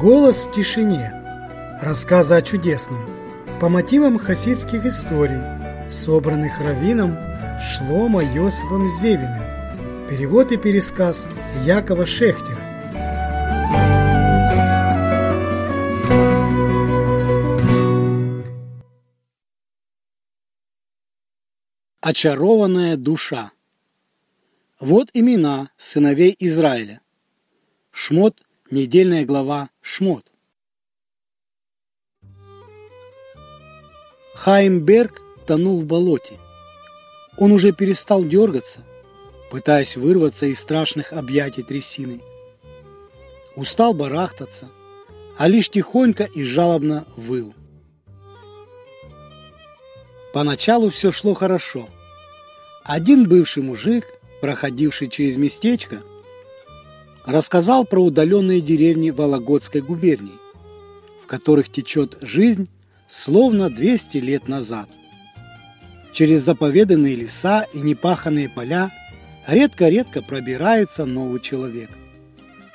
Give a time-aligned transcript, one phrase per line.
[0.00, 1.12] Голос в тишине.
[1.82, 3.04] Рассказы о чудесном.
[3.60, 5.42] По мотивам хасидских историй,
[5.92, 7.18] собранных раввином
[7.60, 9.42] Шлома Йосифом Зевиным.
[10.08, 11.26] Перевод и пересказ
[11.66, 12.56] Якова Шехтера.
[22.00, 23.52] Очарованная душа.
[24.80, 27.02] Вот имена сыновей Израиля.
[27.90, 28.40] Шмот,
[28.70, 30.24] недельная глава Шмот.
[34.34, 36.38] Хаймберг тонул в болоте.
[37.36, 38.80] Он уже перестал дергаться,
[39.50, 42.20] пытаясь вырваться из страшных объятий трясины.
[43.56, 44.68] Устал барахтаться,
[45.36, 47.54] а лишь тихонько и жалобно выл.
[50.32, 51.88] Поначалу все шло хорошо.
[52.84, 54.04] Один бывший мужик,
[54.40, 56.02] проходивший через местечко,
[57.30, 60.38] рассказал про удаленные деревни Вологодской губернии,
[61.22, 62.68] в которых течет жизнь
[63.08, 64.88] словно 200 лет назад.
[66.12, 68.90] Через заповеданные леса и непаханные поля
[69.46, 71.90] редко-редко пробирается новый человек.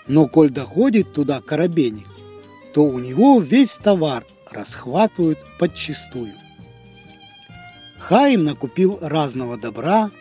[0.08, 2.08] Но коль доходит туда коробейник,
[2.74, 6.32] то у него весь товар расхватывают подчистую.
[7.98, 10.12] Хаим накупил разного добра,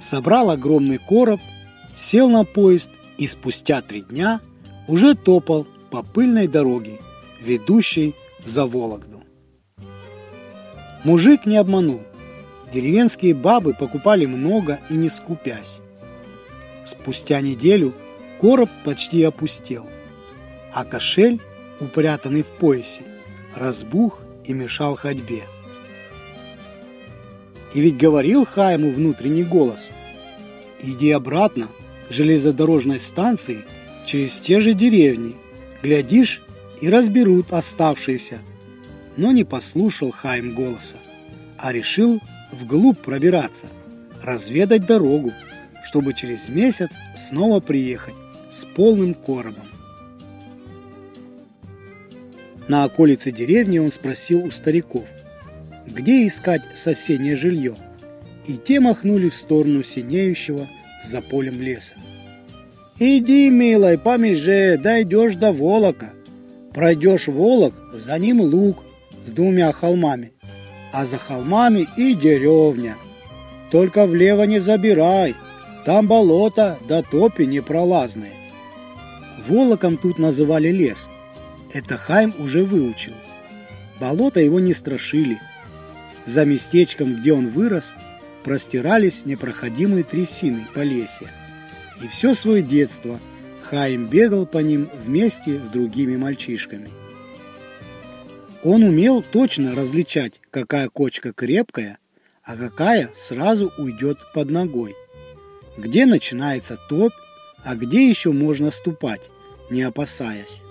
[0.00, 1.40] собрал огромный короб,
[1.94, 2.90] сел на поезд
[3.20, 4.40] и спустя три дня
[4.88, 6.98] уже топал по пыльной дороге,
[7.40, 9.22] ведущей за Вологду.
[11.04, 12.00] Мужик не обманул.
[12.72, 15.82] Деревенские бабы покупали много и не скупясь.
[16.84, 17.92] Спустя неделю
[18.40, 19.86] короб почти опустел,
[20.72, 21.40] а кошель,
[21.78, 23.02] упрятанный в поясе,
[23.54, 25.42] разбух и мешал ходьбе.
[27.74, 29.90] И ведь говорил Хайму внутренний голос.
[30.82, 31.68] Иди обратно
[32.10, 33.64] железнодорожной станции
[34.06, 35.34] через те же деревни.
[35.82, 36.42] Глядишь,
[36.80, 38.38] и разберут оставшиеся.
[39.16, 40.96] Но не послушал Хайм голоса,
[41.58, 42.20] а решил
[42.52, 43.66] вглубь пробираться,
[44.22, 45.32] разведать дорогу,
[45.84, 48.14] чтобы через месяц снова приехать
[48.50, 49.68] с полным коробом.
[52.68, 55.06] На околице деревни он спросил у стариков–
[55.90, 57.74] где искать соседнее жилье,
[58.46, 60.68] и те махнули в сторону синеющего
[61.02, 61.94] за полем леса.
[62.98, 66.12] «Иди, милой, помеже, дойдешь до Волока.
[66.74, 68.78] Пройдешь Волок, за ним луг
[69.24, 70.32] с двумя холмами,
[70.92, 72.96] а за холмами и деревня.
[73.70, 75.34] Только влево не забирай,
[75.84, 78.32] там болото да топи непролазные».
[79.48, 81.10] Волоком тут называли лес.
[81.72, 83.14] Это Хайм уже выучил.
[83.98, 85.38] Болото его не страшили–
[86.26, 87.94] за местечком, где он вырос,
[88.44, 91.30] простирались непроходимые трясины Полесья.
[92.02, 93.18] И все свое детство
[93.62, 96.90] Хаим бегал по ним вместе с другими мальчишками.
[98.62, 101.98] Он умел точно различать, какая кочка крепкая,
[102.42, 104.94] а какая сразу уйдет под ногой.
[105.76, 107.12] Где начинается топь,
[107.64, 109.22] а где еще можно ступать,
[109.70, 110.62] не опасаясь.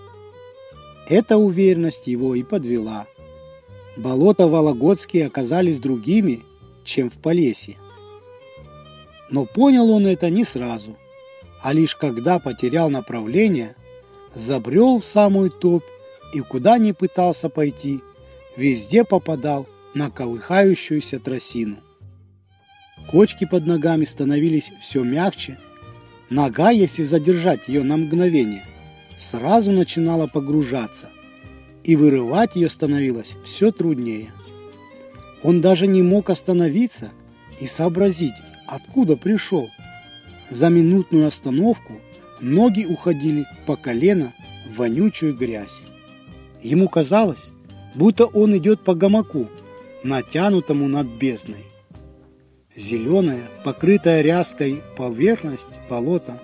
[1.08, 3.08] Эта уверенность его и подвела–
[4.00, 6.42] болота Вологодские оказались другими,
[6.90, 7.78] чем в Полесье.
[9.30, 10.98] Но понял он это не сразу,
[11.62, 13.76] а лишь когда потерял направление,
[14.34, 15.84] забрел в самую топь
[16.34, 18.02] и куда ни пытался пойти,
[18.58, 21.78] везде попадал на колыхающуюся тросину.
[23.10, 25.58] Кочки под ногами становились все мягче,
[26.30, 28.66] нога, если задержать ее на мгновение,
[29.20, 31.10] сразу начинала погружаться–
[31.84, 34.32] и вырывать ее становилось все труднее.
[35.44, 37.10] Он даже не мог остановиться
[37.60, 38.34] и сообразить,
[38.68, 39.70] откуда пришел.
[40.50, 41.94] За минутную остановку
[42.42, 44.34] ноги уходили по колено
[44.70, 45.84] в вонючую грязь.
[46.62, 47.52] Ему казалось,
[47.96, 49.48] будто он идет по гамаку,
[50.04, 51.66] натянутому над бездной.
[52.76, 56.40] Зеленая, покрытая ряской поверхность болота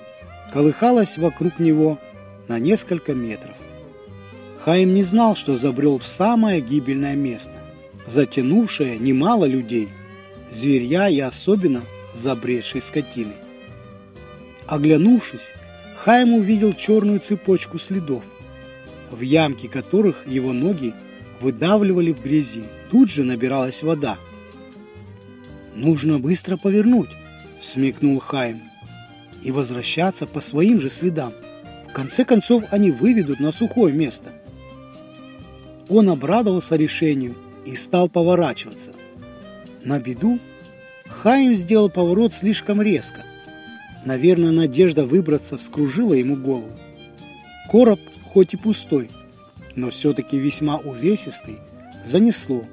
[0.52, 2.00] колыхалась вокруг него
[2.48, 3.56] на несколько метров.
[4.60, 7.54] Хаим не знал, что забрел в самое гибельное место,
[8.06, 9.90] затянувшее немало людей,
[10.52, 11.82] зверья и особенно
[12.14, 13.34] забредшей скотины.
[14.68, 15.52] Оглянувшись,
[15.98, 18.24] Хаим увидел черную цепочку следов,
[19.12, 20.94] в ямке которых его ноги
[21.42, 22.64] выдавливали в грязи.
[22.92, 24.18] Тут же набиралась вода.
[25.76, 27.10] «Нужно быстро повернуть»,—
[27.62, 28.62] смекнул Хайм,
[29.44, 31.34] «и возвращаться по своим же следам.
[31.90, 34.32] В конце концов они выведут на сухое место».
[35.90, 37.36] Он обрадовался решению
[37.66, 38.92] и стал поворачиваться.
[39.84, 40.40] На беду
[41.08, 43.24] Хаим сделал поворот слишком резко.
[44.06, 46.72] Наверное, надежда выбраться вскружила ему голову.
[47.70, 48.00] Короб,
[48.32, 49.10] хоть и пустой,
[49.76, 51.58] но все-таки весьма увесистый,
[52.06, 52.66] занесло,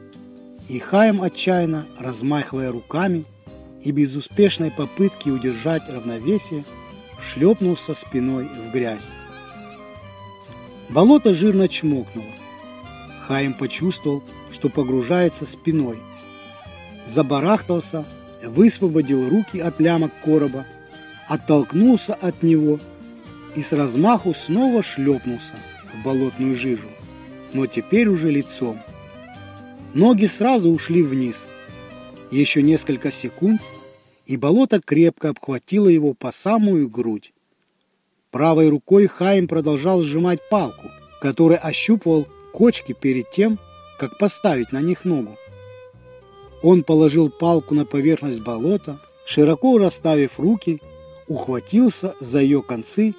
[0.69, 3.25] и Хаим отчаянно, размахивая руками
[3.83, 6.65] и безуспешной попытки удержать равновесие,
[7.33, 9.11] шлепнулся спиной в грязь.
[10.88, 12.27] Болото жирно чмокнуло.
[13.27, 14.23] Хаим почувствовал,
[14.53, 15.99] что погружается спиной.
[17.07, 18.05] Забарахтался,
[18.43, 20.67] высвободил руки от лямок короба,
[21.29, 22.79] оттолкнулся от него
[23.55, 25.55] и с размаху снова шлепнулся
[25.95, 26.89] в болотную жижу,
[27.53, 28.81] но теперь уже лицом.
[29.95, 31.47] Ноги сразу ушли вниз.
[32.31, 33.61] Еще несколько секунд,
[34.27, 37.33] и болото крепко обхватило его по самую грудь.
[38.31, 40.91] Правой рукой Хаим продолжал сжимать палку,
[41.21, 43.58] которой ощупывал кочки перед тем,
[43.99, 45.37] как поставить на них ногу.
[46.62, 50.81] Он положил палку на поверхность болота, широко расставив руки,
[51.26, 53.14] ухватился за ее концы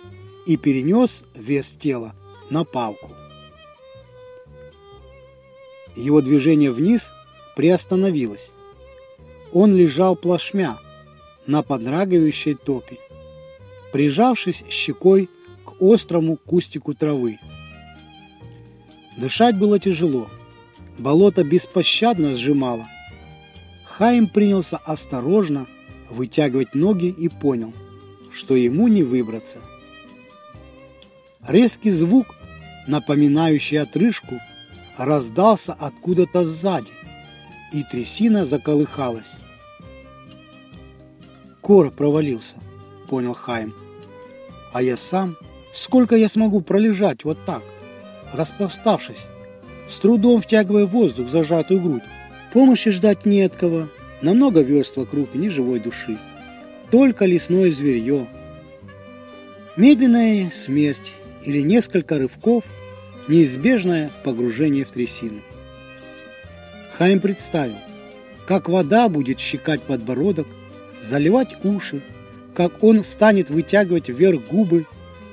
[0.45, 2.13] и перенес вес тела
[2.49, 3.11] на палку.
[5.95, 7.09] Его движение вниз
[7.55, 8.51] приостановилось.
[9.51, 10.77] Он лежал плашмя
[11.45, 12.97] на подрагивающей топе,
[13.91, 15.29] прижавшись щекой
[15.65, 17.37] к острому кустику травы.
[19.17, 20.27] Дышать было тяжело.
[20.97, 22.87] Болото беспощадно сжимало.
[23.85, 25.67] Хаим принялся осторожно
[26.09, 27.73] вытягивать ноги и понял,
[28.31, 29.59] что ему не выбраться.
[31.47, 32.35] Резкий звук,
[32.87, 34.39] напоминающий отрыжку,
[34.97, 36.91] раздался откуда-то сзади,
[37.71, 39.35] и трясина заколыхалась.
[41.61, 42.55] Кора провалился,
[43.09, 43.73] понял Хайм.
[44.73, 45.37] А я сам,
[45.73, 47.63] сколько я смогу пролежать вот так,
[48.33, 49.25] распластавшись,
[49.89, 52.03] с трудом втягивая воздух в зажатую грудь.
[52.51, 53.89] Помощи ждать не от кого,
[54.21, 56.17] на много верст вокруг ни живой души.
[56.91, 58.27] Только лесное зверье.
[59.75, 61.11] Медленная смерть
[61.43, 62.63] или несколько рывков–
[63.27, 65.41] неизбежное погружение в трясину.
[66.97, 67.77] Хайм представил,
[68.45, 70.47] как вода будет щекать подбородок,
[71.01, 72.01] заливать уши,
[72.53, 74.85] как он станет вытягивать вверх губы,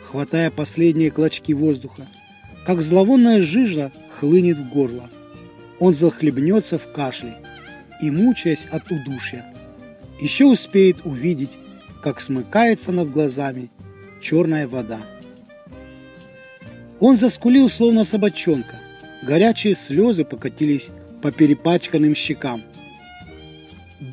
[0.05, 2.07] хватая последние клочки воздуха,
[2.65, 5.09] как зловонная жижа хлынет в горло.
[5.79, 7.37] Он захлебнется в кашле
[8.01, 9.47] и, мучаясь от удушья,
[10.21, 11.51] еще успеет увидеть,
[12.03, 13.71] как смыкается над глазами
[14.21, 15.01] черная вода.
[16.99, 18.77] Он заскулил, словно собачонка.
[19.23, 20.89] Горячие слезы покатились
[21.23, 22.63] по перепачканным щекам.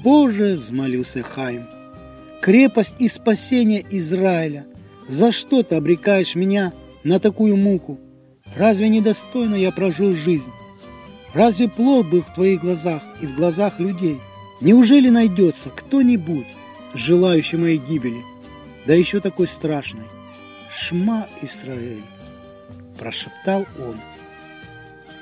[0.03, 1.67] «Боже!»— взмолился Хайм.
[2.41, 4.65] «Крепость и спасение Израиля!
[5.07, 6.73] За что ты обрекаешь меня
[7.03, 7.99] на такую муку?
[8.55, 10.51] Разве недостойно я прожил жизнь?
[11.33, 14.19] Разве плод был в твоих глазах и в глазах людей?
[14.61, 16.47] Неужели найдется кто-нибудь,
[16.93, 18.21] желающий моей гибели,
[18.85, 20.05] да еще такой страшной?
[20.75, 22.03] Шма Израиль!»
[22.97, 23.99] прошептал он.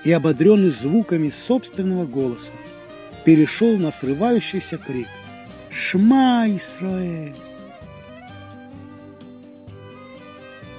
[0.04, 2.54] И, ободренный звуками собственного голоса,
[3.24, 5.08] перешел на срывающийся крик
[5.70, 7.36] «Шма, Исраэль!»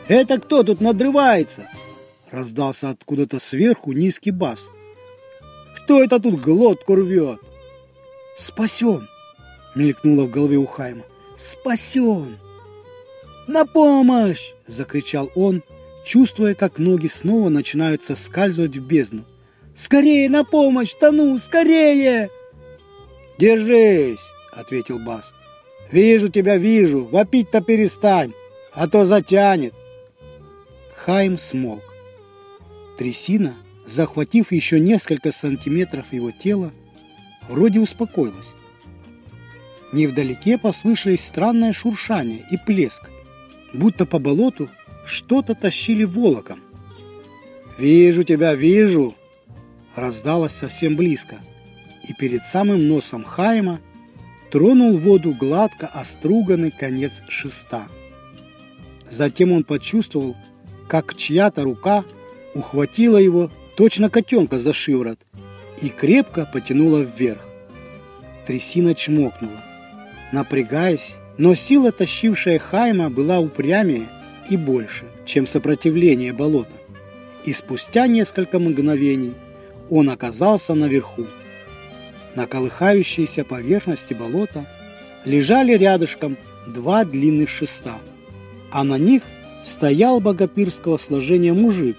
[0.09, 1.69] «Это кто тут надрывается?»
[2.31, 4.69] Раздался откуда-то сверху низкий бас.
[5.77, 7.39] «Кто это тут глотку рвет?»
[8.37, 9.09] «Спасен!»—
[9.75, 11.05] мелькнуло в голове у Хайма.
[11.39, 12.39] «Спасен!»
[13.47, 15.63] «На помощь!»— закричал он,
[16.05, 19.25] чувствуя, как ноги снова начинают соскальзывать в бездну.
[19.75, 20.95] «Скорее на помощь!
[20.95, 21.39] Тону!
[21.39, 22.31] Скорее!»
[23.39, 25.33] «Держись!»— ответил Бас.
[25.93, 27.05] «Вижу тебя, вижу!
[27.05, 28.33] Вопить-то перестань,
[28.73, 29.75] а то затянет!»
[30.97, 31.86] Хайм смолк.
[32.97, 36.73] Трясина, захватив еще несколько сантиметров его тела,
[37.49, 38.55] вроде успокоилась.
[39.93, 43.09] Невдалеке послышались странное шуршание и плеск,
[43.73, 44.69] будто по болоту
[45.07, 46.61] что-то тащили волоком.
[47.79, 49.15] «Вижу тебя, вижу!»
[49.95, 51.37] раздалось совсем близко,
[52.07, 53.81] и перед самым носом Хайма
[54.51, 57.89] тронул воду гладко оструганный конец шеста.
[59.09, 60.37] Затем он почувствовал,
[60.89, 62.05] как чья-то рука
[62.57, 65.19] ухватила его, точно котенка за шиворот,
[65.83, 67.41] и крепко потянула вверх.
[68.47, 69.63] Трясина чмокнула.
[70.33, 74.09] Напрягаясь, но сила, тащившая Хайма, была упрямее
[74.49, 76.73] и больше, чем сопротивление болота.
[77.45, 79.35] И спустя несколько мгновений
[79.91, 81.27] он оказался наверху.
[82.35, 84.67] На колыхающейся поверхности болота
[85.25, 86.37] лежали рядышком
[86.67, 87.99] два длинных шеста,
[88.71, 89.23] а на них
[89.63, 91.97] стоял богатырского сложения мужик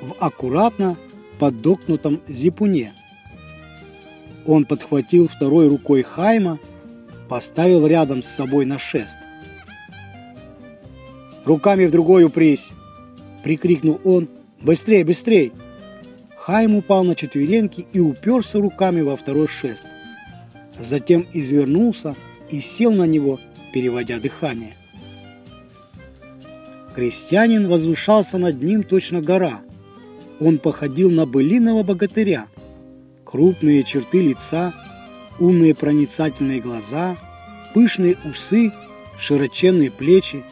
[0.00, 0.96] в аккуратно
[1.38, 2.92] поддокнутом зипуне.
[4.46, 6.58] Он подхватил второй рукой Хайма,
[7.28, 9.18] поставил рядом с собой на шест.
[11.44, 12.70] «Руками в другой упрись!»—
[13.42, 14.28] прикрикнул он.
[14.60, 15.52] «Быстрей, быстрей!
[16.48, 19.84] Хайм упал на четвереньки и уперся руками во второй шест.
[20.80, 22.16] Затем извернулся
[22.48, 23.38] и сел на него,
[23.74, 24.72] переводя дыхание.
[26.94, 29.60] Крестьянин возвышался над ним точно гора.
[30.40, 32.46] Он походил на былиного богатыря.
[33.24, 34.72] Крупные черты лица,
[35.38, 37.16] умные проницательные глаза,
[37.74, 38.72] пышные усы,
[39.18, 40.44] широченные плечи.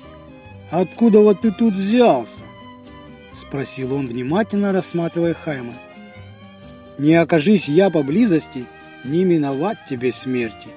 [0.71, 2.43] «Откуда вот ты тут взялся?»—
[3.35, 5.75] спросил он, внимательно рассматривая Хайма.
[6.99, 8.64] «Не окажись я поблизости,
[9.05, 10.69] не миновать тебе смерти».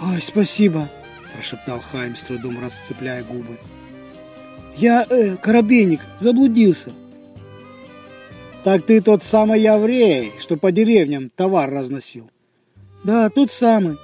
[0.00, 0.88] «Ой, спасибо!»–
[1.34, 3.58] прошептал Хайм, с трудом расцепляя губы.
[4.76, 6.92] «Я, э, коробейник, заблудился».
[8.62, 12.30] «Так ты тот самый еврей, что по деревням товар разносил?»
[13.04, 13.96] «Да, тот самый».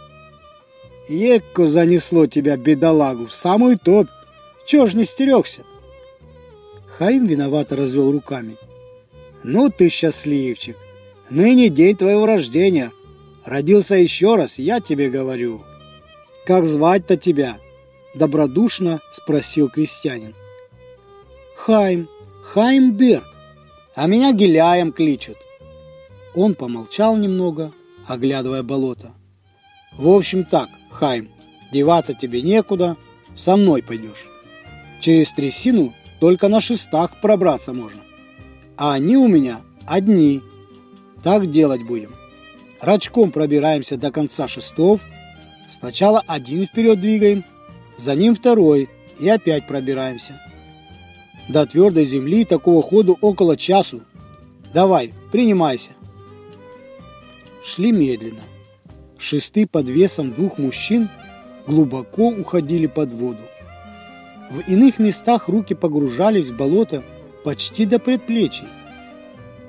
[1.09, 4.09] «Екко занесло тебя, бедолагу, в самую топь.
[4.67, 5.63] Чего ж не стерегся?»
[6.87, 8.57] Хаим виновато развел руками.
[9.45, 10.77] «Ну ты счастливчик!
[11.29, 12.91] Ныне день твоего рождения.
[13.45, 15.63] Родился еще раз, я тебе говорю».
[16.47, 17.59] «Как звать-то тебя?»
[18.15, 20.35] Добродушно спросил крестьянин.
[21.55, 22.09] «Хайм,
[22.43, 23.25] Хайм Берг.
[23.97, 25.39] А меня Геляем кличут».
[26.35, 27.73] Он помолчал немного,
[28.07, 29.13] оглядывая болото.
[29.97, 31.31] «В общем так, Хайм,
[31.73, 32.97] деваться тебе некуда,
[33.35, 34.27] со мной пойдешь.
[35.01, 38.03] Через трясину только на шестах пробраться можно.
[38.77, 40.43] А они у меня одни.
[41.23, 42.15] Так делать будем.
[42.81, 45.01] Рачком пробираемся до конца шестов.
[45.71, 47.45] Сначала один вперед двигаем,
[47.97, 48.89] за ним второй
[49.19, 50.41] и опять пробираемся.
[51.49, 54.01] До твердой земли такого ходу около часу.
[54.75, 55.91] Давай, принимайся.
[57.65, 58.43] Шли медленно.
[59.19, 61.09] Шесты под весом двух мужчин
[61.67, 63.43] глубоко уходили под воду.
[64.51, 67.03] В иных местах руки погружались в болото
[67.45, 68.67] почти до предплечий.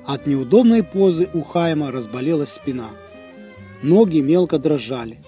[0.06, 2.90] От неудобной позы у Хайма разболелась спина.
[3.82, 5.18] Ноги мелко дрожали.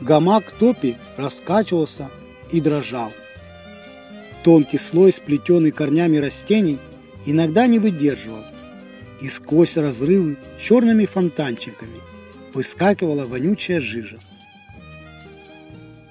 [0.00, 2.10] Гамак топи раскачивался
[2.50, 3.10] и дрожал.
[4.44, 6.78] Тонкий слой, сплетенный корнями растений,
[7.26, 8.44] иногда не выдерживал,
[9.20, 12.00] и сквозь разрывы черными фонтанчиками
[12.54, 14.18] выскакивала вонючая жижа.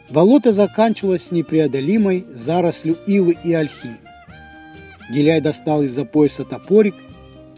[0.10, 3.98] Болото заканчивалось непреодолимой зарослью ивы и ольхи.
[5.12, 6.96] Гиляй достал из-за пояса топорик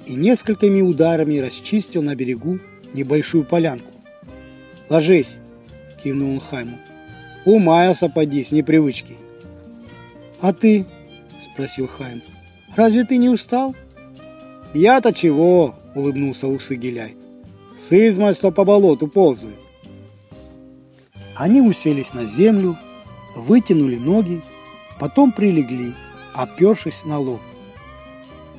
[0.05, 2.59] и несколькими ударами расчистил на берегу
[2.93, 3.91] небольшую полянку.
[4.89, 5.37] «Ложись!»—
[6.03, 6.79] кивнул он Хайму.
[7.45, 9.15] «Умаялся, поди, с непривычки».
[10.41, 10.85] «А ты?»—
[11.53, 12.21] спросил Хайм.
[12.75, 13.75] «Разве ты не устал?»
[14.73, 17.15] «Я-то чего?»— улыбнулся усы Гиляй.
[17.79, 19.55] «С измальства по болоту ползаю.
[21.35, 22.77] Они уселись на землю,
[23.33, 24.41] вытянули ноги,
[24.99, 25.93] потом прилегли,
[26.33, 27.39] опершись на лоб.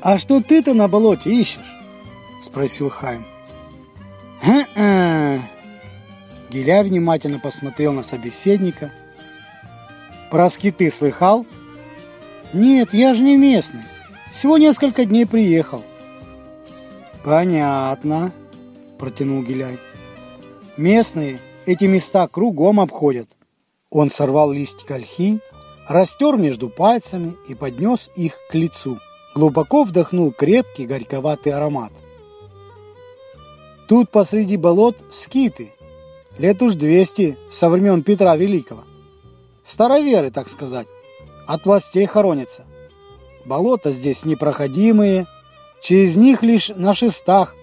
[0.01, 1.77] «А что ты-то на болоте ищешь?»–
[2.43, 3.27] спросил Хайм.
[4.43, 5.43] «Хм-хм!»
[6.51, 8.93] Гиля внимательно посмотрел на собеседника.
[10.31, 11.45] «Про скиты слыхал?»
[12.53, 13.83] «Нет, я же не местный.
[14.33, 15.83] Всего несколько дней приехал».
[17.23, 18.33] «Понятно»,–
[18.99, 19.79] протянул Гиляй.
[20.77, 23.29] «Местные– эти места кругом обходят.
[23.91, 25.41] Он сорвал листик ольхи,
[25.87, 28.99] растер между пальцами и поднес их к лицу.
[29.35, 31.93] Глубоко вдохнул крепкий горьковатый аромат.
[33.91, 35.73] Тут посреди болот скиты.
[36.39, 38.85] Лет уж двести со времен Петра Великого.
[39.65, 40.87] Староверы, так сказать.
[41.51, 42.65] От властей хоронятся.
[43.45, 45.27] Болота здесь непроходимые.
[45.83, 47.57] Через них лишь на шестах,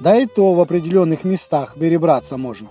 [0.00, 2.68] да и то в определенных местах перебраться можно.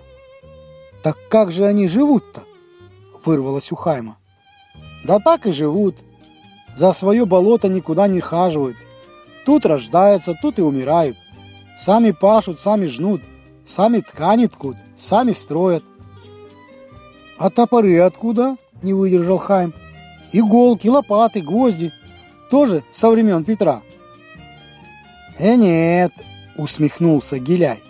[1.03, 2.45] «Так как же они живут-то?»–
[3.25, 4.17] вырвалось у Хайма.
[5.03, 5.97] «Да так и живут.
[6.75, 8.77] За свое болото никуда не хаживают.
[9.45, 11.15] Тут рождаются, тут и умирают.
[11.77, 13.21] Сами пашут, сами жнут,
[13.65, 15.83] сами ткани ткут, сами строят».
[17.37, 19.71] «А топоры откуда?»– не выдержал Хайм.
[20.37, 21.93] «Иголки, лопаты, гвозди.
[22.51, 23.81] Тоже со времен Петра».
[25.39, 26.11] «Э, нет!»–
[26.57, 27.81] усмехнулся Гиляй.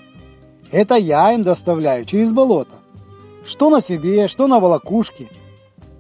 [0.72, 2.76] «Это я им доставляю через болото.
[3.48, 5.28] Что на себе, что на волокушке.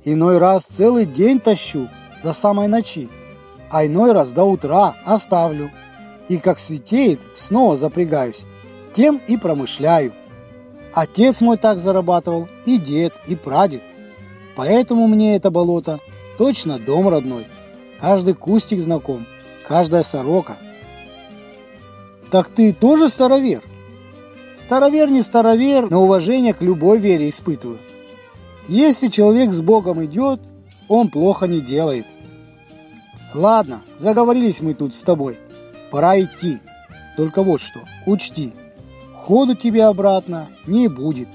[0.04, 1.90] Иной раз целый день тащу
[2.24, 3.10] до самой ночи,
[3.72, 5.72] а иной раз до утра оставлю.
[6.28, 8.44] И как светеет, снова запрягаюсь.
[8.94, 10.14] Тем и промышляю.
[10.94, 13.82] Отец мой так зарабатывал, и дед, и прадед.
[14.56, 16.00] Поэтому мне это болото
[16.38, 17.48] точно дом родной.
[18.00, 19.25] Каждый кустик знаком,
[19.68, 20.58] каждая сорока.
[22.32, 23.63] Так ты тоже старовер?
[24.56, 27.80] Старовер не старовер, но уважение к любой вере испытываю.
[28.68, 30.39] Если человек с Богом идет,
[30.88, 32.06] он плохо не делает.
[33.34, 35.38] Ладно, заговорились мы тут с тобой.
[35.92, 36.60] Пора идти.
[37.15, 38.54] Только вот что, учти,
[39.13, 41.30] ходу тебе обратно не будет.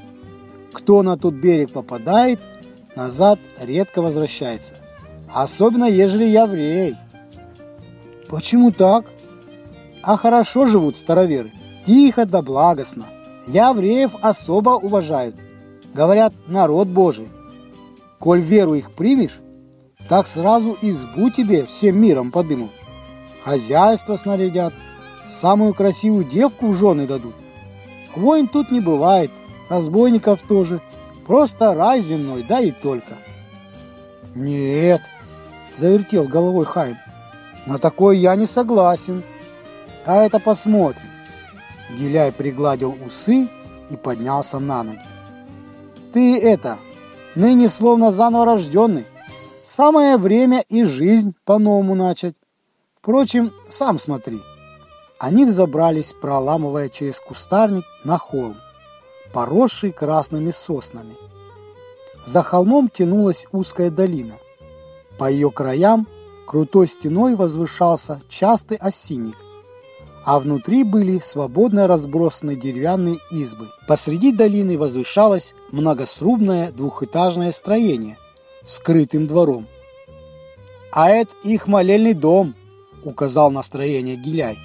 [0.72, 2.38] Кто на тот берег попадает,
[2.96, 4.74] назад редко возвращается.
[5.32, 6.96] Особенно, ежели еврей.
[8.28, 9.06] Почему так?
[10.02, 11.52] А хорошо живут староверы.
[11.86, 13.06] Тихо да благостно.
[13.46, 15.36] Евреев особо уважают.
[15.94, 17.28] Говорят, народ Божий.
[18.18, 19.40] Коль веру их примешь,
[20.08, 22.70] так сразу избу тебе всем миром подымут.
[23.44, 24.74] Хозяйство снарядят,
[25.28, 27.34] самую красивую девку в жены дадут.
[28.14, 29.30] Войн тут не бывает,
[29.68, 30.80] разбойников тоже.
[31.26, 33.14] Просто рай земной, да и только.
[34.34, 35.00] Нет,
[35.76, 36.98] завертел головой Хайм.
[37.66, 39.22] На такое я не согласен.
[40.04, 41.06] А это посмотрим.
[41.96, 43.48] Гиляй пригладил усы
[43.90, 45.00] и поднялся на ноги.
[46.12, 46.78] Ты это,
[47.34, 49.06] ныне словно заново рожденный.
[49.64, 52.34] Самое время и жизнь по-новому начать.
[52.98, 54.40] Впрочем, сам смотри.
[55.18, 58.56] Они взобрались, проламывая через кустарник на холм,
[59.32, 61.14] поросший красными соснами.
[62.24, 64.34] За холмом тянулась узкая долина.
[65.20, 66.08] По ее краям
[66.46, 69.36] крутой стеной возвышался частый осинник,
[70.24, 73.68] а внутри были свободно разбросаны деревянные избы.
[73.86, 78.16] Посреди долины возвышалось многосрубное двухэтажное строение
[78.64, 79.66] с крытым двором.
[80.90, 82.54] «А это их молельный дом»,—
[83.04, 84.58] указал на строение Гиляй.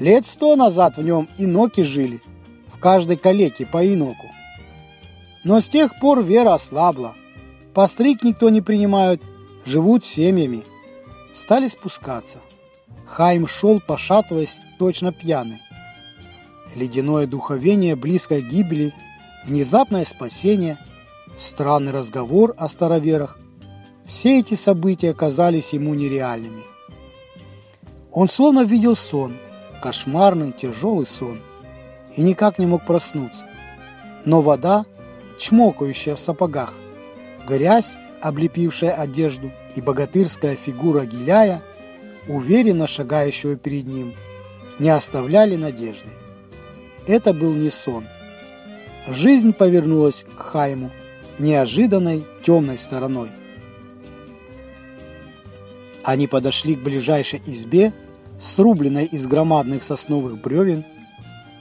[0.00, 2.20] Лет сто назад в нем иноки жили,
[2.74, 4.26] в каждой калеке по иноку.
[5.44, 7.14] Но с тех пор вера ослабла.
[7.72, 9.22] Постриг никто не принимают,
[9.64, 10.64] живут семьями.
[11.34, 12.38] Стали спускаться.
[13.06, 15.60] Хайм шел, пошатываясь, точно пьяный.
[16.76, 18.92] Ледяное духовение близкой гибели,
[19.46, 20.78] внезапное спасение,
[21.38, 23.38] странный разговор о староверах.
[24.06, 26.62] Все эти события казались ему нереальными.
[28.12, 29.36] Он словно видел сон–
[29.80, 31.40] кошмарный тяжелый сон
[32.14, 33.46] и никак не мог проснуться.
[34.24, 34.84] Но вода,
[35.38, 36.74] чмокающая в сапогах,
[37.46, 41.62] грязь, облепившая одежду, и богатырская фигура Гиляя,
[42.28, 44.14] уверенно шагающего перед ним,
[44.78, 46.08] не оставляли надежды.
[47.06, 48.04] Это был не сон.
[49.08, 50.90] Жизнь повернулась к Хайму
[51.38, 53.30] неожиданной темной стороной.
[56.02, 57.92] Они подошли к ближайшей избе
[58.38, 60.84] срубленной из громадных сосновых бревен,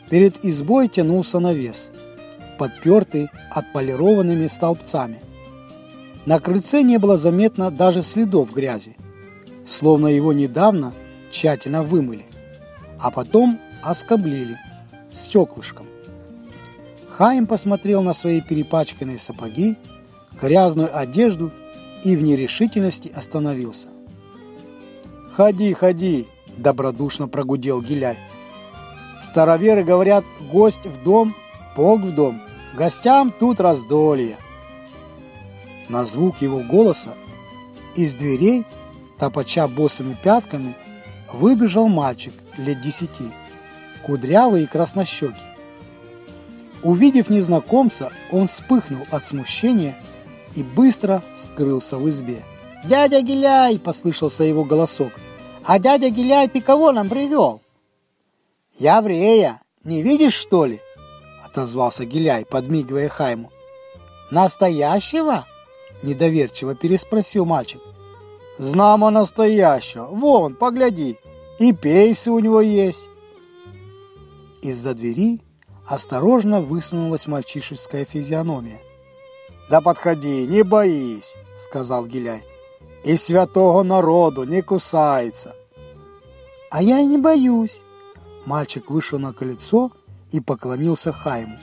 [0.09, 1.91] перед избой тянулся навес,
[2.57, 5.19] подпертый отполированными столбцами.
[6.25, 8.95] На крыльце не было заметно даже следов грязи,
[9.65, 10.93] словно его недавно
[11.31, 12.25] тщательно вымыли,
[12.99, 14.57] а потом оскоблили
[15.11, 15.87] стеклышком.
[17.09, 19.77] Хаим посмотрел на свои перепачканные сапоги,
[20.41, 21.51] грязную одежду
[22.03, 23.89] и в нерешительности остановился.
[25.35, 26.27] «Ходи, ходи!»
[26.59, 28.17] добродушно прогудел Гиляй.
[29.21, 31.35] Староверы говорят, гость в дом,
[31.75, 32.41] бог в дом.
[32.75, 34.37] Гостям тут раздолье.
[35.89, 37.15] На звук его голоса
[37.95, 38.65] из дверей,
[39.17, 40.75] топача босыми пятками,
[41.33, 43.31] выбежал мальчик лет десяти,
[44.03, 45.35] кудрявый и краснощекий.
[46.81, 49.99] Увидев незнакомца, он вспыхнул от смущения
[50.55, 52.43] и быстро скрылся в избе.
[52.85, 55.11] «Дядя Гиляй!»– послышался его голосок–
[55.65, 57.61] а дядя Гиляй ты кого нам привел?
[58.77, 60.79] Яврея, не видишь, что ли?
[61.43, 63.51] Отозвался Гиляй, подмигивая Хайму.
[64.31, 65.45] Настоящего?
[66.03, 67.81] Недоверчиво переспросил мальчик.
[68.57, 70.07] Знамо настоящего.
[70.07, 71.17] Вон, погляди,
[71.59, 73.09] и пейсы у него есть.
[74.61, 75.41] Из-за двери
[75.85, 78.79] осторожно высунулась мальчишеская физиономия.
[79.69, 82.43] «Да подходи, не боись»,— сказал Гиляй
[83.03, 85.55] и святого народу не кусается.
[86.69, 87.83] А я и не боюсь.
[88.45, 89.91] Мальчик вышел на колесо
[90.31, 91.57] и поклонился Хайму.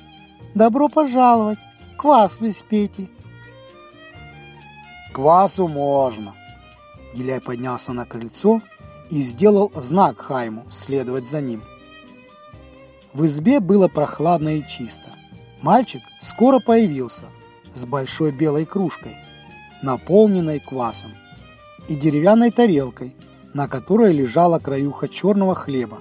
[0.54, 1.58] Добро пожаловать,
[1.98, 3.08] квас вы спейте.
[5.16, 6.34] Квасу можно.
[7.14, 8.60] Гиляй поднялся на крыльцо
[9.08, 11.62] и сделал знак Хайму следовать за ним.
[13.14, 15.10] В избе было прохладно и чисто.
[15.62, 17.24] Мальчик скоро появился
[17.72, 19.16] с большой белой кружкой,
[19.80, 21.12] наполненной квасом
[21.88, 23.16] и деревянной тарелкой,
[23.54, 25.96] на которой лежала краюха черного хлеба.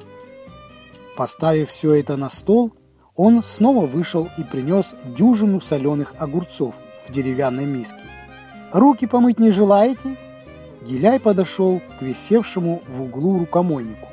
[1.16, 2.74] Поставив все это на стол,
[3.16, 6.76] он снова вышел и принес дюжину соленых огурцов
[7.08, 8.10] в деревянной миске.
[8.76, 10.18] «Руки помыть не желаете?»
[10.82, 14.10] Гиляй подошел к висевшему в углу рукомойнику.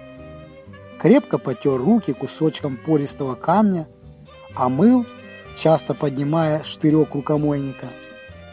[1.01, 3.89] Крепко потер руки кусочком пористого камня,
[4.55, 5.05] омыл,
[5.57, 7.89] часто поднимая штырек рукомойника–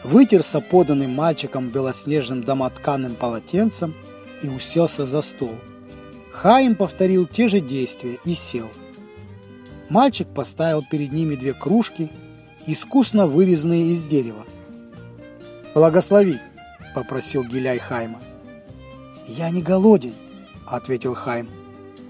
[0.04, 3.94] вытерся поданным мальчиком белоснежным домотканным полотенцем
[4.42, 5.54] и уселся за стол.
[6.32, 8.68] Хаим повторил те же действия и сел.
[9.88, 12.10] Мальчик поставил перед ними две кружки,
[12.66, 14.44] искусно вырезанные из дерева.
[15.74, 16.38] «Благослови!»–
[16.94, 18.20] попросил Гиляй Хайма.
[19.26, 20.14] «Я не голоден»,–
[20.66, 21.48] ответил Хайм.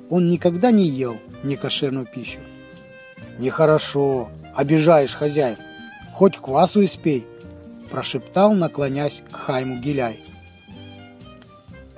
[0.08, 2.40] Он никогда не ел некошерную пищу.
[3.38, 5.58] «Нехорошо, обижаешь хозяев.
[6.14, 7.26] Хоть квасу испей»,–
[7.90, 10.20] прошептал, наклонясь к Хайму Гиляй.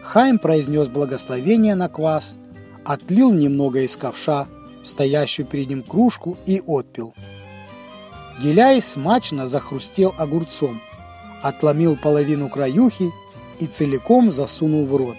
[0.03, 2.37] Хайм произнес благословение на квас,
[2.85, 4.46] отлил немного из ковша–
[4.83, 7.14] стоящую перед ним кружку и отпил.
[8.40, 10.81] Гиляй смачно захрустел огурцом,
[11.42, 13.12] отломил половину краюхи
[13.59, 15.16] и целиком засунул в рот.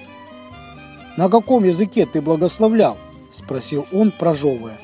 [1.18, 2.98] «На каком языке ты благословлял?»–
[3.32, 4.78] спросил он, прожевывая.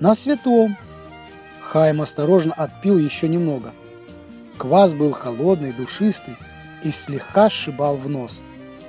[0.00, 0.76] «На святом».
[1.60, 3.72] Хайм осторожно отпил еще немного.
[4.58, 6.36] Квас был холодный, душистый
[6.82, 8.40] и слегка сшибал в нос.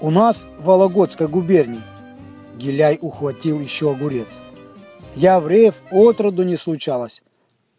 [0.01, 1.81] «У нас в Вологодской губернии
[2.57, 4.41] Гиляй ухватил еще огурец.
[5.13, 7.21] Явреев отроду не случалось.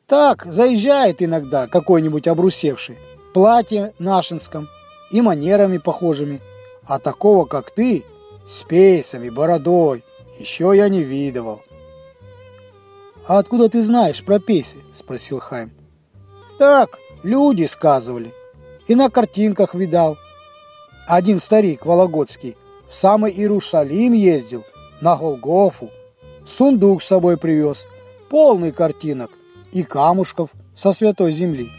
[0.07, 2.99] Так, заезжает иногда какой-нибудь обрусевший.
[3.35, 4.69] Платье нашинском
[5.11, 6.41] и манерами похожими.
[6.85, 8.05] А такого, как ты,
[8.47, 10.05] с пейсами, бородой,
[10.39, 11.63] еще я не видывал.
[13.27, 15.73] «А откуда ты знаешь про пейсы?»– спросил Хайм.
[16.59, 18.33] «Так, люди сказывали.
[18.87, 20.17] И на картинках видал.
[21.09, 22.57] Один старик Вологодский
[22.89, 24.65] в самый Иерусалим ездил,
[25.01, 25.91] на Голгофу.
[26.47, 27.85] Сундук с собой привез,
[28.31, 29.33] полный картинок
[29.73, 31.71] и камушков со святой земли.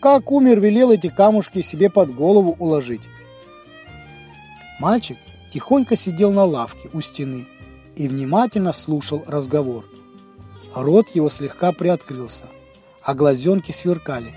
[0.00, 3.02] Как умер, велел эти камушки себе под голову уложить.
[4.78, 5.18] Мальчик
[5.52, 7.46] тихонько сидел на лавке у стены
[7.96, 9.84] и внимательно слушал разговор.
[10.74, 12.44] Рот его слегка приоткрылся,
[13.02, 14.32] а глазенки сверкали.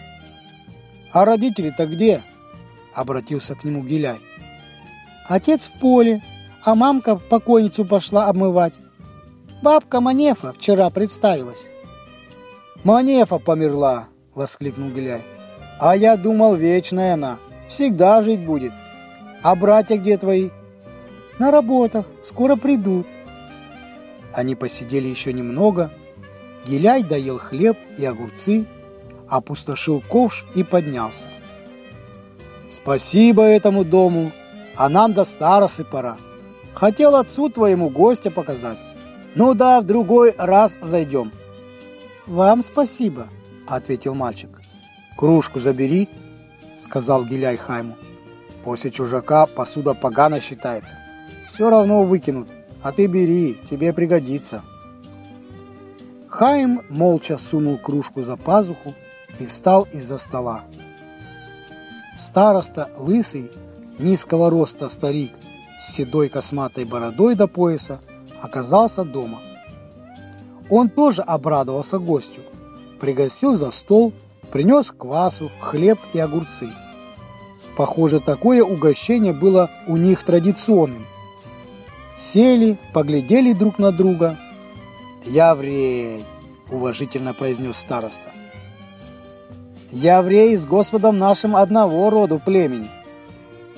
[1.11, 2.23] «А родители-то где?»—
[2.93, 4.19] обратился к нему Гиляй.
[5.29, 6.21] «Отец в поле,
[6.63, 8.73] а мамка покойницу пошла обмывать.
[9.61, 11.67] Бабка Манефа вчера представилась.
[12.83, 15.23] «Манефа померла!»— воскликнул Гиляй.
[15.79, 18.73] «А я думал, вечная она, всегда жить будет.
[19.41, 20.49] А братья где твои?»
[21.39, 23.07] «На работах, скоро придут».
[24.33, 25.91] Они посидели еще немного.
[26.65, 28.65] Гиляй доел хлеб и огурцы,
[29.27, 31.25] опустошил ковш и поднялся.
[32.69, 34.31] «Спасибо этому дому,
[34.75, 36.17] а нам до старосты пора»,
[36.73, 38.79] Хотел отцу твоему гостя показать.
[39.35, 41.31] Ну да, в другой раз зайдем.
[42.27, 43.27] Вам спасибо,
[43.67, 44.61] ответил мальчик.
[45.17, 46.09] Кружку забери,
[46.79, 47.95] сказал Гиляй Хайму.
[48.63, 50.97] После чужака посуда погано считается.
[51.47, 52.47] Все равно выкинут,
[52.81, 54.63] а ты бери, тебе пригодится.
[56.29, 58.95] Хайм молча сунул кружку за пазуху
[59.39, 60.63] и встал из-за стола.
[62.17, 63.51] Староста, лысый,
[63.99, 65.33] низкого роста старик
[65.79, 67.99] с седой косматой бородой до пояса,
[68.41, 69.41] оказался дома.
[70.69, 72.41] Он тоже обрадовался гостю,
[72.99, 74.13] пригласил за стол,
[74.51, 76.69] принес квасу, хлеб и огурцы.
[77.75, 81.05] Похоже, такое угощение было у них традиционным.
[82.17, 84.37] Сели, поглядели друг на друга.
[85.25, 86.23] «Яврей!»–
[86.69, 88.31] уважительно произнес староста.
[89.89, 92.89] «Яврей с Господом нашим одного роду племени»,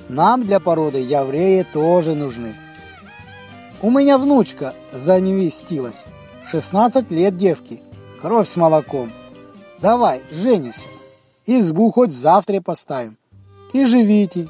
[0.08, 2.56] нам для породы евреи тоже нужны.
[3.82, 6.06] У меня внучка заневестилась.
[6.52, 7.82] 16 лет девки.
[8.22, 9.12] Кровь с молоком.
[9.80, 10.86] Давай, женюсь.
[11.46, 13.18] Избу хоть завтра поставим.
[13.74, 14.48] И живите.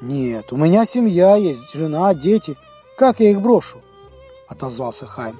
[0.00, 2.56] Нет, у меня семья есть, жена, дети.
[2.96, 3.80] Как я их брошу?
[4.48, 5.38] Отозвался Хайм.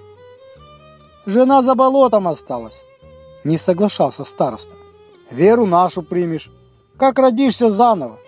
[1.26, 2.84] Жена за болотом осталась.
[3.44, 4.76] Не соглашался староста.
[5.30, 6.50] Веру нашу примешь.
[6.96, 8.18] Как родишься заново.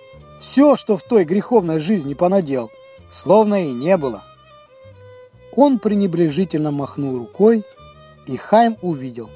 [0.40, 2.70] Все, что в той греховной жизни понадел,
[3.10, 4.22] словно и не было.
[5.56, 7.64] Он пренебрежительно махнул рукой,
[8.26, 9.30] и Хайм увидел,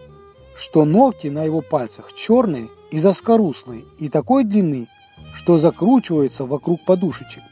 [0.55, 4.89] что ногти на его пальцах черные и заскоруслые, и такой длины,
[5.35, 7.43] что закручиваются вокруг подушечек.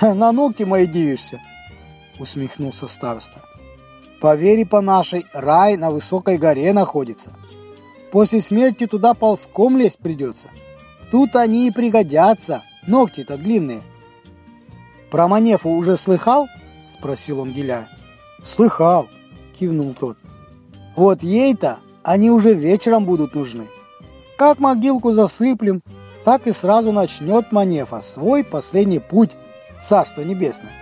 [0.00, 1.40] «На ногти мои дивишься!»—
[2.18, 3.42] усмехнулся староста.
[4.20, 7.32] «По вере по нашей, рай на высокой горе находится.
[8.10, 10.48] После смерти туда ползком лезть придется».
[11.14, 12.64] Тут они и пригодятся.
[12.88, 13.82] Ногти-то длинные.
[15.12, 16.48] Про Манефу уже слыхал?
[16.94, 17.88] Спросил он Гиля.
[18.44, 19.08] Слыхал,
[19.52, 20.16] кивнул тот.
[20.94, 23.66] Вот ей-то они уже вечером будут нужны.
[24.38, 25.82] Как могилку засыплем,
[26.24, 29.32] так и сразу начнет Манефа свой последний путь
[29.76, 30.72] в Царство Небесное.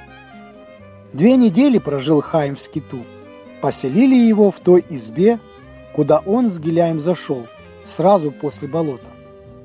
[1.15, 3.05] Две недели прожил Хайм в скиту.
[3.63, 5.41] Поселили его в той избе,
[5.95, 7.47] куда он с Гиляем зашел,
[7.85, 9.09] сразу после болота.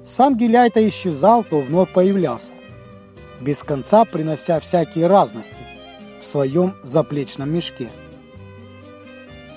[0.06, 2.54] Сам Гиляй то исчезал, то вновь появлялся.
[3.42, 5.77] без конца принося всякие разности
[6.22, 7.90] в своем заплечном мешке.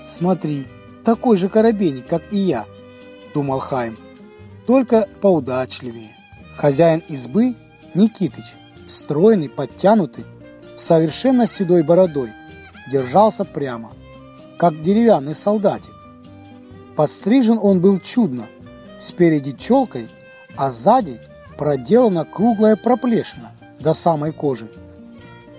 [0.09, 0.67] «Смотри,
[1.05, 2.67] такой же коробейник, как и я»,—
[3.35, 3.97] думал Хайм,—
[4.67, 6.17] «только поудачливее».
[6.57, 7.55] Хозяин избы
[7.95, 8.45] Никитыч,
[8.87, 10.25] стройный, подтянутый,
[10.77, 12.31] совершенно седой бородой,
[12.91, 13.93] держался прямо,
[14.59, 15.95] как деревянный солдатик.
[16.97, 18.47] Подстрижен он был чудно,
[18.99, 20.09] спереди челкой,
[20.57, 21.21] а сзади
[21.57, 24.69] проделана круглая проплешина до самой кожи.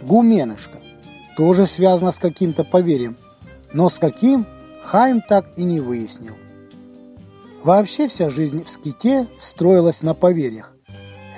[0.01, 0.80] Гуменышко
[1.41, 3.17] тоже связано с каким-то поверьем,
[3.73, 4.45] но с каким
[4.83, 6.35] Хайм так и не выяснил.
[7.63, 10.75] Вообще вся жизнь в ските строилась на поверьях.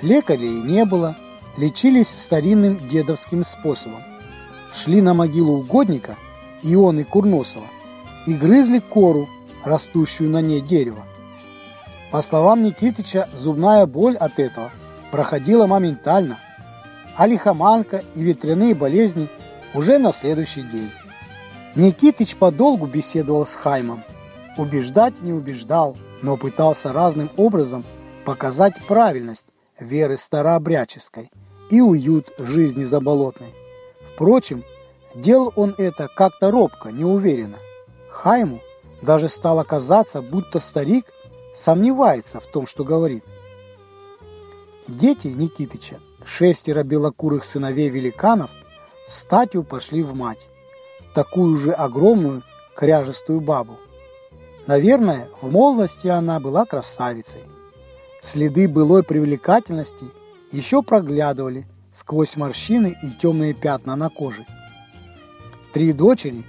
[0.02, 1.16] Лекарей не было,
[1.56, 4.02] лечились старинным дедовским способом.
[4.74, 6.18] Шли на могилу угодника,
[6.62, 7.66] Ионы Курносова,
[8.26, 9.26] и грызли кору,
[9.64, 11.06] растущую на ней дерево.
[12.10, 14.70] По словам Никитыча, зубная боль от этого
[15.10, 16.40] проходила моментально,
[17.16, 19.30] а лихоманка и ветряные болезни
[19.74, 20.90] уже на следующий день.
[21.74, 24.04] Никитыч подолгу беседовал с Хаймом.
[24.56, 27.84] Убеждать не убеждал, но пытался разным образом
[28.24, 29.48] показать правильность
[29.80, 31.30] веры старообрядческой
[31.70, 33.52] и уют жизни заболотной.
[34.14, 34.62] Впрочем,
[35.14, 37.58] делал он это как-то робко, неуверенно.
[38.08, 38.60] Хайму
[39.02, 41.06] даже стало казаться, будто старик
[41.52, 43.24] сомневается в том, что говорит.
[44.86, 48.50] Дети Никитыча, шестеро белокурых сыновей великанов,
[49.06, 50.48] статью пошли в мать,
[51.14, 52.42] такую же огромную
[52.74, 53.78] кряжестую бабу.
[54.66, 57.42] Наверное, в молодости она была красавицей.
[58.20, 60.06] Следы былой привлекательности
[60.50, 64.46] еще проглядывали сквозь морщины и темные пятна на коже.
[65.72, 66.44] Три дочери,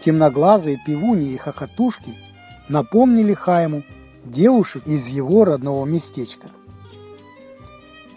[0.00, 2.14] темноглазые пивуни и хохотушки,
[2.68, 3.82] напомнили Хайму
[4.24, 6.48] девушек из его родного местечка.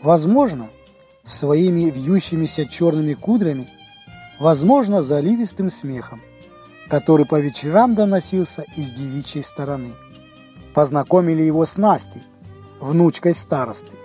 [0.01, 0.69] Возможно,
[1.25, 3.67] своими вьющимися черными кудрями,
[4.39, 6.21] возможно, заливистым смехом,
[6.87, 9.91] который по вечерам доносился из девичьей стороны.
[10.73, 12.23] Познакомили его с Настей,
[12.79, 13.97] внучкой старосты,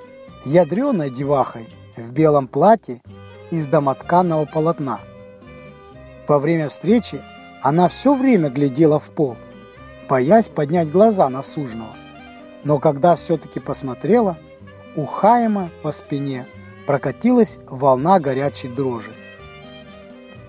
[0.45, 3.03] ядреной девахой в белом платье
[3.51, 5.01] из домотканного полотна.
[6.27, 7.21] Во время встречи
[7.61, 9.37] она все время глядела в пол,
[10.09, 11.95] боясь поднять глаза на сужного.
[12.65, 14.39] Но когда все-таки посмотрела,
[14.97, 16.47] у Хайма по спине
[16.87, 19.13] прокатилась волна горячей дрожи.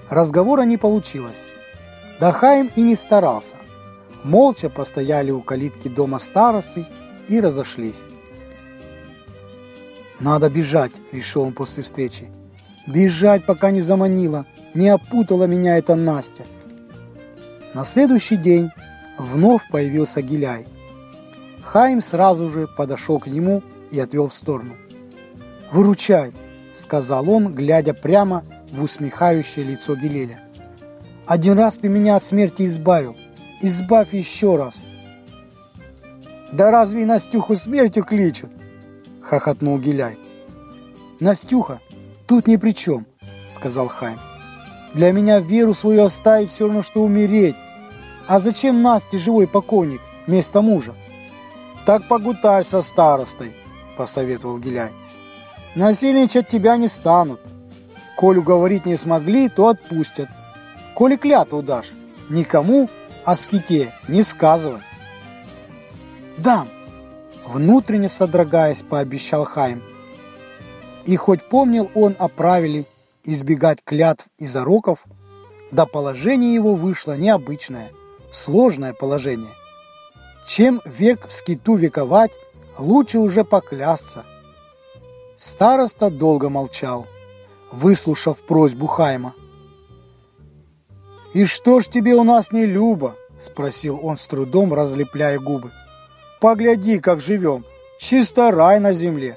[0.10, 1.44] Разговора не получилось.
[2.20, 3.56] Да Хайм и не старался.
[4.24, 6.86] Молча постояли у калитки дома старосты
[7.28, 8.06] и разошлись.
[10.20, 12.28] «Надо бежать»,— решил он после встречи.
[12.86, 16.44] «Бежать, пока не заманила, не опутала меня эта Настя».
[17.74, 18.70] На следующий день
[19.18, 20.68] вновь появился Гиляй.
[21.64, 24.76] Хайм сразу же подошел к нему и отвел в сторону.
[25.72, 26.34] «Выручай»,—
[26.76, 30.42] сказал он, глядя прямо в усмехающее лицо Гилеля.
[31.26, 33.16] «Один раз ты меня от смерти избавил.
[33.62, 34.84] Избавь еще раз».
[36.52, 38.52] «Да разве Настюху смертью кличут?»—
[39.22, 40.18] хохотнул Гиляй.
[41.22, 41.80] «Настюха,
[42.28, 43.06] тут ни при чем»,—
[43.50, 44.20] сказал Хайм.
[44.94, 47.56] «Для меня веру свою оставить все равно, что умереть.
[48.28, 50.94] А зачем Насте живой покойник вместо мужа?»
[51.86, 53.54] «Так погутарь со старостой»,—
[53.98, 54.92] посоветовал Гиляй.
[55.76, 57.40] «Насильничать тебя не станут.
[58.18, 60.30] Коль уговорить не смогли, то отпустят.
[60.96, 61.92] Коли клятву дашь,
[62.30, 62.90] никому
[63.24, 64.84] о ските не сказывать».
[66.38, 66.68] «Дам»,
[67.46, 69.82] внутренне содрогаясь, пообещал Хайм.
[71.06, 72.86] И хоть помнил он о правиле
[73.24, 75.06] избегать клятв и зароков,
[75.72, 77.92] да положение его вышло необычное,
[78.32, 79.54] сложное положение.
[80.48, 82.32] Чем век в скиту вековать,
[82.78, 84.26] лучше уже поклясться.
[85.44, 87.08] Староста долго молчал,
[87.72, 89.34] выслушав просьбу Хайма.
[91.34, 95.72] «И что ж тебе у нас не любо?»– спросил он с трудом, разлепляя губы.
[96.40, 97.66] Погляди, как живем.
[97.98, 99.36] Чисто рай на земле.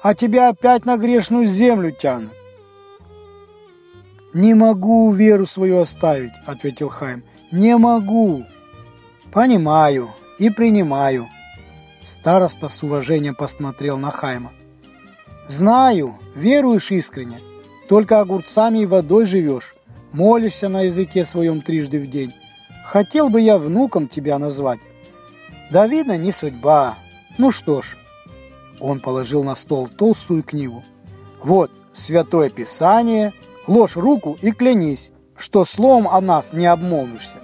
[0.00, 2.32] А тебя опять на грешную землю тянут.
[4.32, 7.24] «Не могу веру свою оставить»,— ответил Хайм.
[7.52, 8.46] «Не могу».
[9.30, 11.28] «Понимаю и принимаю».
[12.02, 14.52] Староста с уважением посмотрел на Хайма.
[15.46, 17.40] «Знаю, веруешь искренне,
[17.88, 19.74] только огурцами и водой живешь,
[20.12, 22.32] молишься на языке своем трижды в день.
[22.84, 24.80] Хотел бы я внуком тебя назвать,
[25.70, 26.96] да, видно, не судьба.
[27.38, 27.96] Ну что ж.
[28.80, 30.84] Он положил на стол толстую книгу.
[31.42, 33.32] Вот, Святое Писание,
[33.66, 37.38] ложь руку и клянись, что словом о нас не обмолвишься.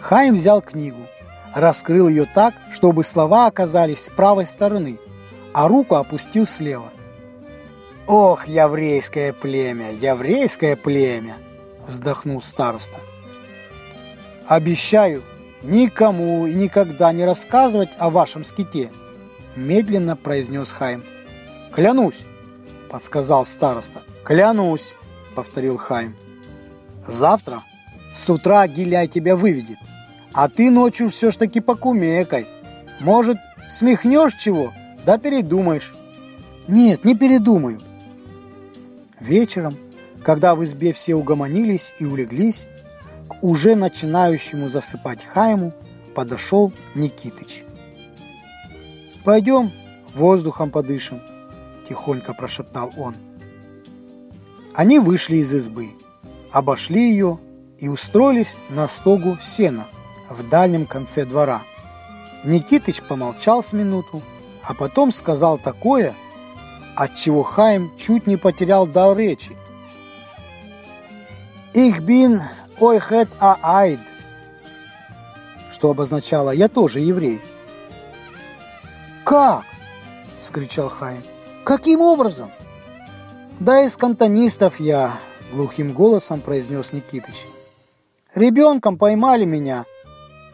[0.00, 1.06] Хайм взял книгу,
[1.54, 4.98] раскрыл ее так, чтобы слова оказались с правой стороны,
[5.52, 6.92] а руку опустил слева.
[8.08, 11.36] Ох, еврейское племя, еврейское племя,
[11.86, 13.02] вздохнул староста.
[14.46, 15.22] Обещаю
[15.62, 18.90] никому и никогда не рассказывать о вашем ските,
[19.56, 21.04] медленно произнес Хайм.
[21.70, 22.24] Клянусь,
[22.88, 24.00] подсказал староста.
[24.24, 24.94] Клянусь,
[25.34, 26.16] повторил Хайм.
[27.06, 27.62] Завтра
[28.14, 29.76] с утра Гиляй тебя выведет,
[30.32, 32.46] а ты ночью все ж таки покумекай.
[33.00, 33.36] Может,
[33.68, 34.72] смехнешь чего,
[35.04, 35.92] да передумаешь.
[36.68, 37.80] Нет, не передумаю.
[39.20, 39.76] Вечером,
[40.22, 42.66] когда в избе все угомонились и улеглись,
[43.28, 45.72] к уже начинающему засыпать Хайму
[46.14, 47.64] подошел Никитыч.
[49.24, 49.70] «Пойдем,
[50.14, 51.20] воздухом подышим»,–
[51.88, 53.14] тихонько прошептал он.
[54.74, 55.90] Они вышли из избы,
[56.52, 57.38] обошли ее
[57.78, 59.86] и устроились на стогу сена
[60.30, 61.62] в дальнем конце двора.
[62.44, 64.22] Никитыч помолчал с минуту,
[64.62, 66.14] а потом сказал такое,
[66.98, 69.56] от чего Хайм чуть не потерял дар речи.
[71.72, 72.42] «Их бин
[72.80, 74.00] ойхет а айд»,
[75.70, 77.40] что обозначало «я тоже еврей».
[79.24, 79.62] «Как?»–
[80.40, 81.22] скричал Хайм.
[81.62, 82.50] «Каким образом?»
[83.60, 85.12] «Да из кантонистов я»,–
[85.52, 87.46] глухим голосом произнес Никитыч.
[88.34, 89.84] «Ребенком поймали меня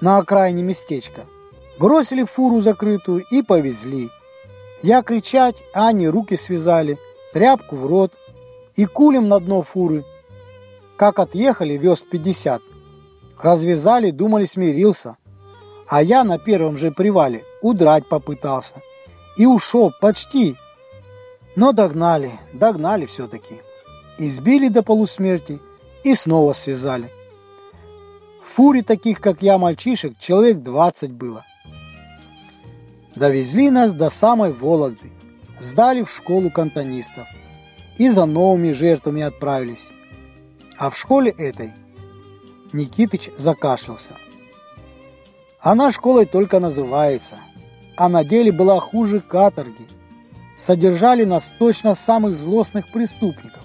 [0.03, 1.23] на окраине местечка,
[1.79, 4.11] бросили в фуру закрытую и повезли.
[4.85, 6.99] Я кричать, а они руки связали,
[7.33, 8.12] тряпку в рот
[8.75, 10.05] и кулем на дно фуры.
[10.99, 12.61] Как отъехали, вёст пятьдесят.
[13.38, 15.16] Развязали, думали, смирился.
[15.88, 18.83] А я на первом же привале удрать попытался.
[19.38, 20.55] И ушел почти.
[21.57, 23.62] Но догнали, догнали все-таки.
[24.18, 25.61] Избили до полусмерти
[26.03, 27.11] и снова связали.
[28.44, 31.42] В фуре таких, как я, мальчишек, человек двадцать было.
[33.16, 35.12] Довезли нас до самой Вологды,
[35.61, 37.27] сдали в школу кантонистов
[37.96, 39.88] и за новыми жертвами отправились.
[40.77, 41.72] А в школе этой
[42.72, 44.14] Никитыч закашлялся.
[45.61, 47.37] Она школой только называется,
[47.96, 49.87] а на деле была хуже каторги.
[50.59, 53.62] Содержали нас точно самых злостных преступников.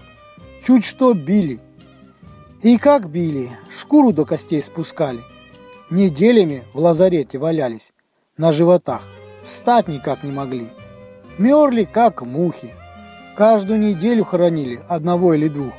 [0.64, 1.60] Чуть что били.
[2.62, 5.22] И как били, шкуру до костей спускали.
[5.90, 7.94] Неделями в лазарете валялись
[8.38, 9.02] на животах.
[9.44, 10.70] Встать никак не могли.
[11.38, 12.74] Мерли, как мухи.
[13.36, 15.74] Каждую неделю хоронили одного или двух.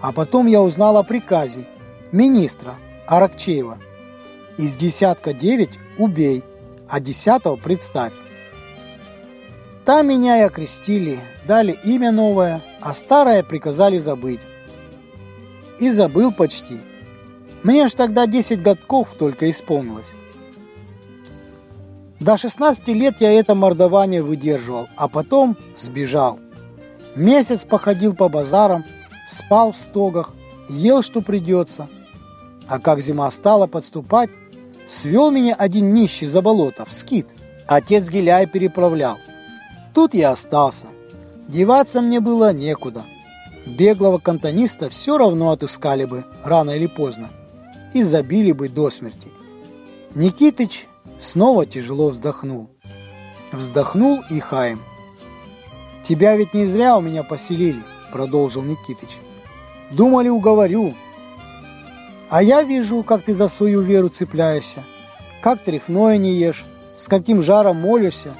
[0.00, 1.66] А потом я узнал о приказе
[2.12, 3.78] министра Аракчеева.
[4.56, 6.44] Из десятка девять убей,
[6.88, 8.12] а десятого представь.
[9.84, 14.40] Там меня и окрестили, дали имя новое, а старое приказали забыть.
[15.78, 16.78] И забыл почти.
[17.62, 20.12] Мне ж тогда 10 годков только исполнилось.
[22.20, 26.38] До 16 лет я это мордование выдерживал, а потом сбежал.
[27.16, 28.84] Месяц походил по базарам,
[29.26, 30.34] спал в стогах,
[30.68, 31.88] ел, что придется.
[32.68, 34.28] А как зима стала подступать,
[34.86, 37.26] свел меня один нищий за болотов, скит.
[37.66, 39.18] Отец Гиляй переправлял.
[39.94, 40.86] Тут я остался.
[41.48, 43.02] Деваться мне было некуда.
[43.64, 47.30] Беглого кантониста все равно отыскали бы, рано или поздно,
[47.94, 49.28] и забили бы до смерти.
[50.14, 50.86] Никитыч
[51.20, 52.70] снова тяжело вздохнул.
[53.52, 54.80] Вздохнул и Хайм.
[56.02, 59.18] «Тебя ведь не зря у меня поселили»,— продолжил Никитыч.
[59.90, 60.94] «Думали, уговорю.
[62.28, 64.84] А я вижу, как ты за свою веру цепляешься,
[65.40, 66.64] как трефное не ешь,
[66.96, 68.34] с каким жаром молишься.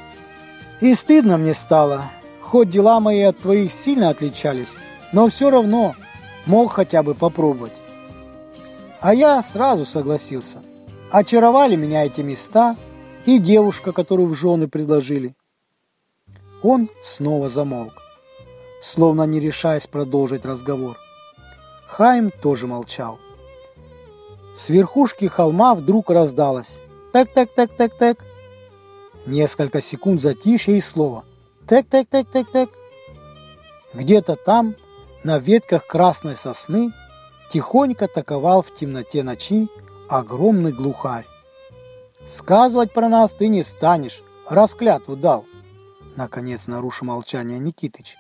[0.81, 2.05] И стыдно мне стало,
[2.41, 4.77] хоть дела мои от твоих сильно отличались,
[5.13, 5.95] но все равно
[6.47, 7.73] мог хотя бы попробовать.
[9.01, 10.63] А я сразу согласился.
[11.11, 12.77] Очаровали меня эти места
[13.27, 15.35] и девушка, которую в жены предложили.
[16.63, 17.95] Он снова замолк,
[18.81, 20.97] словно не решаясь продолжить разговор.
[21.89, 23.19] Хайм тоже молчал.
[24.57, 26.79] С верхушки холма вдруг раздалось
[27.13, 28.25] «Так-так-так-так-так».
[29.27, 31.25] Несколько секунд затишья и слово
[31.67, 32.69] «Так-так-так-так-так».
[33.95, 34.77] Где-то там,
[35.25, 36.93] на ветках красной сосны,
[37.53, 39.69] тихонько таковал в темноте ночи
[40.11, 41.27] огромный глухарь.
[42.27, 45.47] «Сказывать про нас ты не станешь, раз клятву дал»,
[46.17, 48.17] наконец нарушил молчание Никитыч.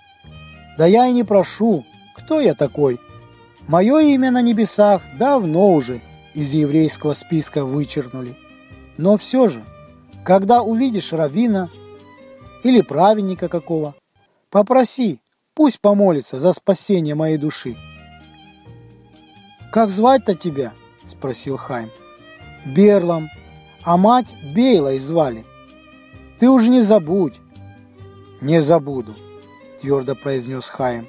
[0.79, 1.85] «Да я и не прошу,
[2.15, 3.01] кто я такой?
[3.67, 6.01] Мое имя на небесах давно уже
[6.33, 8.37] из еврейского списка вычеркнули.
[8.97, 9.65] Но все же,
[10.25, 11.71] когда увидишь равина
[12.63, 13.97] или праведника какого,
[14.49, 15.21] попроси,
[15.55, 17.77] пусть помолится за спасение моей души.
[19.73, 20.73] «Как звать-то тебя?»–
[21.11, 21.91] спросил Хайм.
[22.65, 23.29] «Берлом,
[23.83, 25.45] а мать Бейлой звали.
[26.39, 27.35] Ты уж не забудь».
[28.41, 29.15] «Не забуду»,–
[29.81, 31.07] твердо произнес Хаим.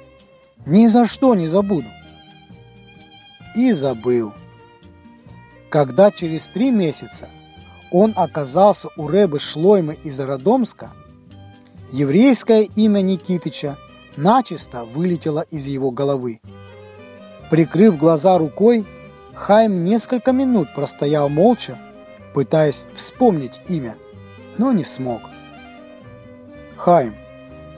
[0.64, 1.88] Ни за что не забуду.
[3.56, 4.32] И забыл.
[5.70, 7.28] Когда через три месяца
[7.90, 10.92] он оказался у Рэбы Шлоймы из Родомска,
[11.90, 13.76] еврейское имя Никитыча
[14.16, 16.40] начисто вылетело из его головы.
[17.50, 18.86] Прикрыв глаза рукой,
[19.42, 21.76] Хайм несколько минут простоял молча,
[22.32, 23.96] пытаясь вспомнить имя,
[24.56, 25.20] но не смог.
[26.76, 27.16] Хайм,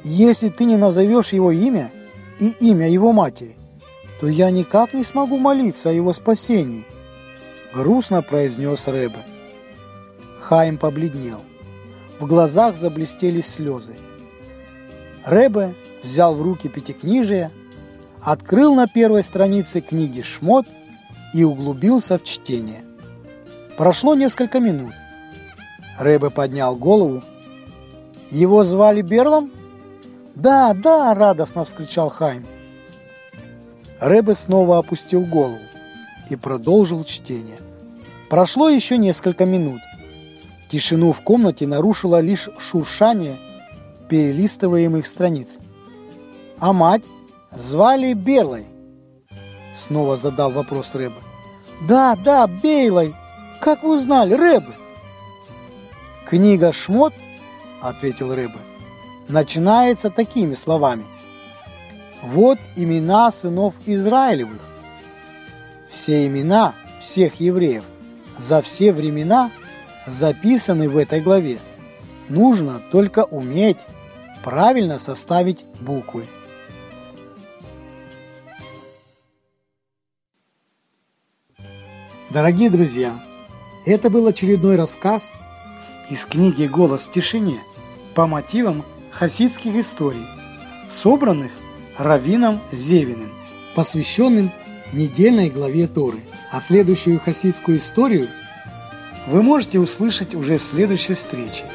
[0.02, 1.90] если ты не назовешь его имя
[2.38, 3.56] и имя его матери,
[4.20, 6.84] то я никак не смогу молиться о его спасении,
[7.72, 9.24] грустно произнес Рэбе.
[10.42, 11.40] Хайм побледнел.
[12.20, 13.94] В глазах заблестели слезы.
[15.24, 17.50] Рэбе взял в руки пятикнижие,
[18.20, 20.66] открыл на первой странице книги «Шмот»
[21.34, 22.84] и углубился в чтение.
[23.76, 24.94] Прошло несколько минут.
[25.98, 27.22] Рэбе поднял голову.
[28.30, 29.52] «Его звали Берлом?»
[30.34, 32.46] «Да, да!»– радостно вскричал Хайм.
[34.00, 35.58] Рэбе снова опустил голову
[36.30, 37.58] и продолжил чтение.
[38.30, 39.80] Прошло еще несколько минут.
[40.70, 43.36] Тишину в комнате нарушило лишь шуршание
[44.08, 45.58] перелистываемых страниц.
[46.58, 47.04] «А мать
[47.52, 48.66] звали Берлой?»
[49.76, 51.23] Снова задал вопрос Рэбе.
[51.82, 53.14] «Да, да, Бейлой!
[53.60, 54.72] Как вы узнали, Рэбе?»
[56.26, 57.12] «Книга «Шмот»,—
[57.80, 58.58] ответил Рэбе,—
[59.28, 61.04] начинается такими словами.
[62.22, 64.60] «Вот имена сынов Израилевых.
[65.90, 67.84] Все имена всех евреев
[68.36, 69.50] за все времена
[70.06, 71.58] записаны в этой главе.
[72.28, 73.78] Нужно только уметь
[74.42, 76.26] правильно составить буквы.
[82.34, 83.22] Дорогие друзья,
[83.84, 85.32] это был очередной рассказ
[86.10, 87.60] из книги «Голос в тишине»
[88.12, 90.26] по мотивам хасидских историй,
[90.90, 91.52] собранных
[91.96, 93.30] Равином Зевиным,
[93.76, 94.50] посвященным
[94.92, 96.18] недельной главе Торы.
[96.50, 98.28] А следующую хасидскую историю
[99.28, 101.66] вы можете услышать уже в следующей встрече.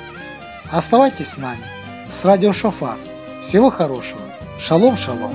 [0.69, 1.63] Оставайтесь с нами,
[2.11, 2.97] с радио Шофар.
[3.41, 4.19] Всего хорошего.
[4.59, 5.31] Шалом, шалом.